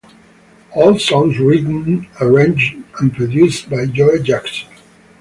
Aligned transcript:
All 0.71 0.97
songs 0.97 1.37
written, 1.37 2.07
arranged 2.19 2.75
and 2.99 3.13
produced 3.13 3.69
by 3.69 3.85
Joe 3.85 4.17
Jackson. 4.17 4.67